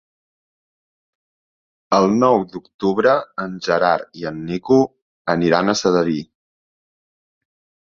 El 1.99 2.09
nou 2.23 2.41
d'octubre 2.55 3.15
en 3.45 3.55
Gerard 3.71 4.21
i 4.25 4.29
en 4.33 4.43
Nico 4.51 4.83
aniran 5.39 5.71
a 5.71 5.81
Sedaví. 5.87 6.23